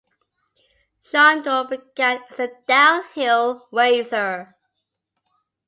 Shandro 1.03 1.65
began 1.69 2.23
as 2.31 2.39
a 2.39 2.49
downhill 2.67 3.67
racer. 3.71 4.55